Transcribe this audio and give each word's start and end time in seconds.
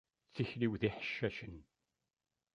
Tikli-w 0.33 0.73
d 0.81 0.83
iḥeccacen 0.89 1.55